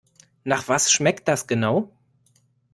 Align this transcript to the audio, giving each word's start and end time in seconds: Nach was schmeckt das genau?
Nach 0.45 0.67
was 0.67 0.91
schmeckt 0.91 1.27
das 1.27 1.45
genau? 1.45 1.91